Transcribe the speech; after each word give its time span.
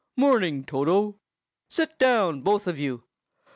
"Morning, 0.15 0.63
Toto! 0.63 1.19
Sit 1.69 1.99
down, 1.99 2.41
both 2.41 2.65
of 2.65 2.79
you. 2.79 3.03